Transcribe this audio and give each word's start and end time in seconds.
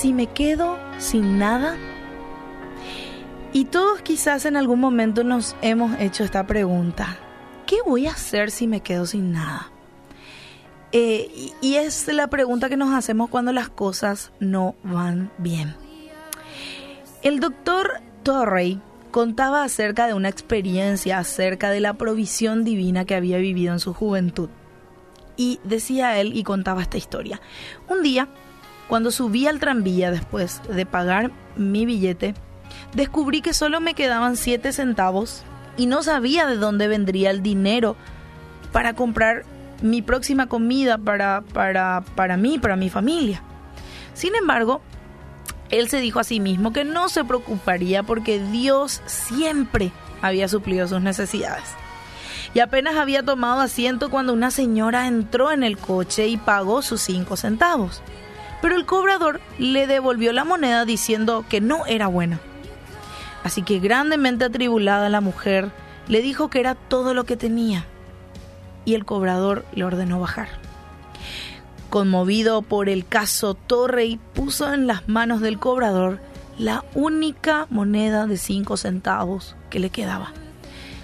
si 0.00 0.14
me 0.14 0.28
quedo 0.28 0.78
sin 0.96 1.38
nada? 1.38 1.76
Y 3.52 3.66
todos 3.66 4.00
quizás 4.00 4.46
en 4.46 4.56
algún 4.56 4.80
momento 4.80 5.24
nos 5.24 5.56
hemos 5.60 6.00
hecho 6.00 6.24
esta 6.24 6.46
pregunta. 6.46 7.18
¿Qué 7.66 7.76
voy 7.84 8.06
a 8.06 8.12
hacer 8.12 8.50
si 8.50 8.66
me 8.66 8.80
quedo 8.80 9.04
sin 9.04 9.32
nada? 9.32 9.70
Eh, 10.92 11.50
y 11.60 11.74
es 11.74 12.08
la 12.08 12.28
pregunta 12.28 12.70
que 12.70 12.78
nos 12.78 12.94
hacemos 12.94 13.28
cuando 13.28 13.52
las 13.52 13.68
cosas 13.68 14.32
no 14.40 14.74
van 14.82 15.30
bien. 15.36 15.74
El 17.22 17.38
doctor 17.38 18.00
Torrey 18.22 18.80
contaba 19.10 19.64
acerca 19.64 20.06
de 20.06 20.14
una 20.14 20.30
experiencia 20.30 21.18
acerca 21.18 21.68
de 21.68 21.80
la 21.80 21.94
provisión 21.94 22.64
divina 22.64 23.04
que 23.04 23.16
había 23.16 23.36
vivido 23.36 23.74
en 23.74 23.80
su 23.80 23.92
juventud. 23.92 24.48
Y 25.36 25.60
decía 25.64 26.18
él 26.18 26.34
y 26.34 26.42
contaba 26.42 26.80
esta 26.80 26.96
historia. 26.96 27.40
Un 27.88 28.02
día, 28.02 28.28
cuando 28.90 29.12
subí 29.12 29.46
al 29.46 29.60
tranvía 29.60 30.10
después 30.10 30.60
de 30.68 30.84
pagar 30.84 31.30
mi 31.54 31.86
billete, 31.86 32.34
descubrí 32.92 33.40
que 33.40 33.54
solo 33.54 33.80
me 33.80 33.94
quedaban 33.94 34.36
7 34.36 34.72
centavos 34.72 35.44
y 35.76 35.86
no 35.86 36.02
sabía 36.02 36.44
de 36.48 36.56
dónde 36.56 36.88
vendría 36.88 37.30
el 37.30 37.40
dinero 37.40 37.94
para 38.72 38.94
comprar 38.94 39.44
mi 39.80 40.02
próxima 40.02 40.48
comida 40.48 40.98
para, 40.98 41.44
para, 41.52 42.02
para 42.16 42.36
mí, 42.36 42.58
para 42.58 42.74
mi 42.74 42.90
familia. 42.90 43.44
Sin 44.12 44.34
embargo, 44.34 44.80
él 45.70 45.88
se 45.88 46.00
dijo 46.00 46.18
a 46.18 46.24
sí 46.24 46.40
mismo 46.40 46.72
que 46.72 46.82
no 46.82 47.08
se 47.08 47.22
preocuparía 47.22 48.02
porque 48.02 48.42
Dios 48.42 49.02
siempre 49.06 49.92
había 50.20 50.48
suplido 50.48 50.88
sus 50.88 51.00
necesidades. 51.00 51.76
Y 52.54 52.58
apenas 52.58 52.96
había 52.96 53.22
tomado 53.22 53.60
asiento 53.60 54.10
cuando 54.10 54.32
una 54.32 54.50
señora 54.50 55.06
entró 55.06 55.52
en 55.52 55.62
el 55.62 55.78
coche 55.78 56.26
y 56.26 56.36
pagó 56.38 56.82
sus 56.82 57.00
cinco 57.00 57.36
centavos. 57.36 58.02
Pero 58.62 58.76
el 58.76 58.86
cobrador 58.86 59.40
le 59.58 59.86
devolvió 59.86 60.32
la 60.32 60.44
moneda 60.44 60.84
diciendo 60.84 61.44
que 61.48 61.60
no 61.60 61.86
era 61.86 62.06
buena. 62.06 62.40
Así 63.42 63.62
que 63.62 63.78
grandemente 63.78 64.44
atribulada 64.44 65.08
la 65.08 65.20
mujer 65.20 65.70
le 66.08 66.22
dijo 66.22 66.50
que 66.50 66.60
era 66.60 66.74
todo 66.74 67.14
lo 67.14 67.24
que 67.24 67.36
tenía. 67.36 67.86
Y 68.84 68.94
el 68.94 69.04
cobrador 69.04 69.64
le 69.72 69.84
ordenó 69.84 70.20
bajar. 70.20 70.48
Conmovido 71.90 72.62
por 72.62 72.88
el 72.88 73.06
caso, 73.06 73.54
Torrey 73.54 74.20
puso 74.32 74.72
en 74.72 74.86
las 74.86 75.08
manos 75.08 75.40
del 75.40 75.58
cobrador 75.58 76.20
la 76.56 76.84
única 76.94 77.66
moneda 77.70 78.26
de 78.26 78.36
cinco 78.36 78.76
centavos 78.76 79.56
que 79.70 79.80
le 79.80 79.90
quedaba, 79.90 80.32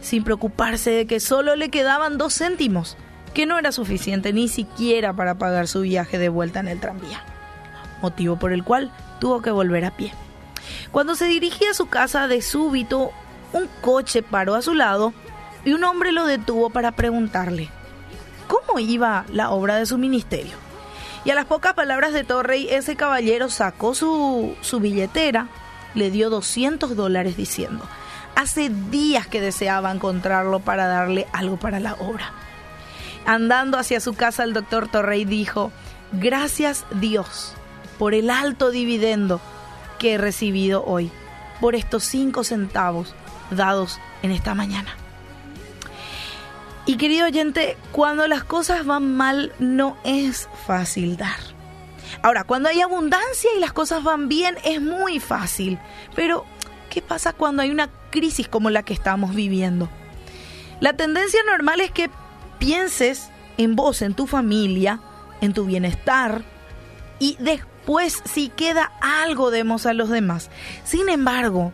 sin 0.00 0.24
preocuparse 0.24 0.90
de 0.90 1.06
que 1.06 1.20
solo 1.20 1.56
le 1.56 1.68
quedaban 1.68 2.18
dos 2.18 2.38
céntimos, 2.38 2.96
que 3.34 3.46
no 3.46 3.58
era 3.58 3.70
suficiente 3.70 4.32
ni 4.32 4.48
siquiera 4.48 5.14
para 5.14 5.36
pagar 5.36 5.68
su 5.68 5.82
viaje 5.82 6.18
de 6.18 6.30
vuelta 6.30 6.60
en 6.60 6.68
el 6.68 6.80
tranvía, 6.80 7.22
motivo 8.02 8.36
por 8.36 8.52
el 8.52 8.64
cual 8.64 8.90
tuvo 9.20 9.40
que 9.40 9.50
volver 9.50 9.84
a 9.84 9.96
pie. 9.96 10.12
Cuando 10.90 11.14
se 11.14 11.26
dirigía 11.26 11.70
a 11.70 11.74
su 11.74 11.86
casa 11.86 12.28
de 12.28 12.42
súbito, 12.42 13.12
un 13.52 13.68
coche 13.80 14.22
paró 14.22 14.54
a 14.54 14.62
su 14.62 14.74
lado 14.74 15.12
y 15.64 15.72
un 15.72 15.84
hombre 15.84 16.12
lo 16.12 16.26
detuvo 16.26 16.70
para 16.70 16.92
preguntarle 16.92 17.68
cómo 18.46 18.78
iba 18.78 19.24
la 19.32 19.50
obra 19.50 19.76
de 19.76 19.86
su 19.86 19.98
ministerio. 19.98 20.56
Y 21.24 21.30
a 21.30 21.34
las 21.34 21.46
pocas 21.46 21.74
palabras 21.74 22.12
de 22.12 22.24
Torrey, 22.24 22.68
ese 22.68 22.96
caballero 22.96 23.48
sacó 23.48 23.94
su, 23.94 24.56
su 24.60 24.80
billetera, 24.80 25.46
le 25.94 26.10
dio 26.10 26.30
200 26.30 26.96
dólares 26.96 27.36
diciendo, 27.36 27.84
hace 28.34 28.70
días 28.70 29.28
que 29.28 29.40
deseaba 29.40 29.92
encontrarlo 29.92 30.60
para 30.60 30.86
darle 30.86 31.28
algo 31.32 31.58
para 31.58 31.78
la 31.78 31.94
obra. 31.94 32.32
Andando 33.24 33.78
hacia 33.78 34.00
su 34.00 34.14
casa, 34.14 34.42
el 34.42 34.52
doctor 34.52 34.88
Torrey 34.88 35.24
dijo, 35.24 35.70
gracias 36.12 36.84
Dios 36.90 37.54
por 37.98 38.14
el 38.14 38.30
alto 38.30 38.70
dividendo 38.70 39.40
que 39.98 40.14
he 40.14 40.18
recibido 40.18 40.84
hoy, 40.84 41.10
por 41.60 41.74
estos 41.74 42.04
cinco 42.04 42.44
centavos 42.44 43.14
dados 43.50 44.00
en 44.22 44.30
esta 44.32 44.54
mañana. 44.54 44.96
Y 46.84 46.96
querido 46.96 47.26
oyente, 47.26 47.76
cuando 47.92 48.26
las 48.26 48.42
cosas 48.42 48.84
van 48.84 49.14
mal 49.16 49.52
no 49.60 49.96
es 50.04 50.48
fácil 50.66 51.16
dar. 51.16 51.38
Ahora, 52.22 52.44
cuando 52.44 52.68
hay 52.68 52.80
abundancia 52.80 53.50
y 53.56 53.60
las 53.60 53.72
cosas 53.72 54.02
van 54.02 54.28
bien 54.28 54.56
es 54.64 54.80
muy 54.80 55.20
fácil. 55.20 55.78
Pero, 56.14 56.44
¿qué 56.90 57.00
pasa 57.00 57.32
cuando 57.32 57.62
hay 57.62 57.70
una 57.70 57.88
crisis 58.10 58.48
como 58.48 58.68
la 58.68 58.82
que 58.82 58.94
estamos 58.94 59.34
viviendo? 59.34 59.88
La 60.80 60.94
tendencia 60.94 61.40
normal 61.44 61.80
es 61.80 61.92
que 61.92 62.10
pienses 62.58 63.30
en 63.58 63.76
vos, 63.76 64.02
en 64.02 64.14
tu 64.14 64.26
familia, 64.26 65.00
en 65.40 65.52
tu 65.52 65.64
bienestar 65.64 66.42
y 67.22 67.36
después 67.38 68.20
si 68.24 68.48
queda 68.48 68.90
algo 69.00 69.52
demos 69.52 69.86
a 69.86 69.92
los 69.92 70.08
demás. 70.08 70.50
Sin 70.82 71.08
embargo, 71.08 71.72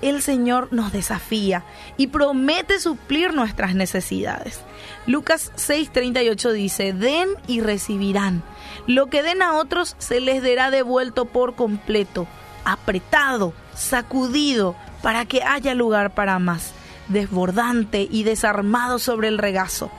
el 0.00 0.22
Señor 0.22 0.72
nos 0.72 0.90
desafía 0.90 1.62
y 1.96 2.08
promete 2.08 2.80
suplir 2.80 3.32
nuestras 3.32 3.76
necesidades. 3.76 4.60
Lucas 5.06 5.52
6:38 5.54 6.50
dice, 6.50 6.92
den 6.92 7.28
y 7.46 7.60
recibirán. 7.60 8.42
Lo 8.88 9.06
que 9.06 9.22
den 9.22 9.40
a 9.40 9.54
otros 9.54 9.94
se 9.98 10.20
les 10.20 10.42
dará 10.42 10.72
devuelto 10.72 11.26
por 11.26 11.54
completo, 11.54 12.26
apretado, 12.64 13.54
sacudido, 13.76 14.74
para 15.00 15.26
que 15.26 15.44
haya 15.44 15.76
lugar 15.76 16.12
para 16.12 16.40
más, 16.40 16.72
desbordante 17.06 18.08
y 18.10 18.24
desarmado 18.24 18.98
sobre 18.98 19.28
el 19.28 19.38
regazo. 19.38 19.92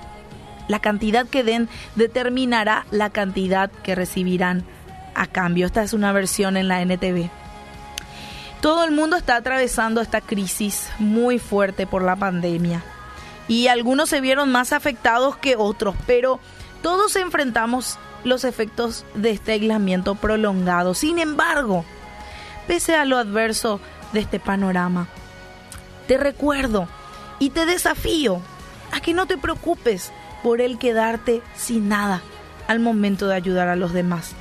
La 0.67 0.79
cantidad 0.79 1.25
que 1.25 1.43
den 1.45 1.69
determinará 1.95 2.85
la 2.91 3.11
cantidad 3.11 3.71
que 3.71 3.95
recibirán 3.95 4.65
a 5.15 5.27
cambio. 5.27 5.65
Esta 5.65 5.83
es 5.83 5.93
una 5.93 6.11
versión 6.11 6.57
en 6.57 6.67
la 6.67 6.81
NTV. 6.81 7.29
Todo 8.61 8.83
el 8.85 8.91
mundo 8.91 9.17
está 9.17 9.35
atravesando 9.35 10.01
esta 10.01 10.21
crisis 10.21 10.89
muy 10.97 11.37
fuerte 11.37 11.85
por 11.85 12.01
la 12.01 12.15
pandemia 12.15 12.81
y 13.47 13.67
algunos 13.67 14.09
se 14.09 14.21
vieron 14.21 14.51
más 14.51 14.71
afectados 14.71 15.35
que 15.37 15.55
otros, 15.57 15.95
pero 16.07 16.39
todos 16.81 17.15
enfrentamos 17.15 17.99
los 18.23 18.45
efectos 18.45 19.05
de 19.15 19.31
este 19.31 19.53
aislamiento 19.53 20.15
prolongado. 20.15 20.93
Sin 20.93 21.19
embargo, 21.19 21.83
pese 22.67 22.95
a 22.95 23.05
lo 23.05 23.17
adverso 23.17 23.81
de 24.13 24.21
este 24.21 24.39
panorama, 24.39 25.07
te 26.07 26.17
recuerdo 26.17 26.87
y 27.39 27.49
te 27.49 27.65
desafío 27.65 28.39
a 28.91 29.01
que 29.01 29.13
no 29.13 29.25
te 29.25 29.37
preocupes 29.37 30.11
por 30.41 30.61
el 30.61 30.77
quedarte 30.77 31.41
sin 31.55 31.89
nada 31.89 32.21
al 32.67 32.79
momento 32.79 33.27
de 33.27 33.35
ayudar 33.35 33.67
a 33.67 33.75
los 33.75 33.93
demás. 33.93 34.35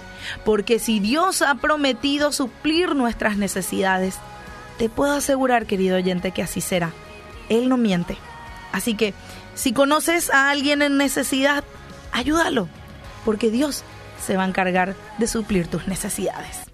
Porque 0.45 0.79
si 0.79 1.01
Dios 1.01 1.43
ha 1.43 1.55
prometido 1.57 2.33
suplir 2.33 2.95
nuestras 2.95 3.37
necesidades, 3.37 4.17
te 4.79 4.89
puedo 4.89 5.13
asegurar, 5.13 5.67
querido 5.67 5.97
oyente, 5.97 6.33
que 6.33 6.43
así 6.43 6.61
será. 6.61 6.93
Él 7.49 7.69
no 7.69 7.77
miente. 7.77 8.17
Así 8.73 8.95
que, 8.95 9.15
si 9.55 9.73
conoces 9.73 10.31
a 10.31 10.51
alguien 10.51 10.83
en 10.83 10.97
necesidad, 10.97 11.65
ayúdalo, 12.11 12.69
porque 13.25 13.51
Dios 13.51 13.85
se 14.25 14.37
va 14.37 14.45
a 14.45 14.49
encargar 14.49 14.95
de 15.19 15.27
suplir 15.27 15.67
tus 15.67 15.87
necesidades. 15.87 16.72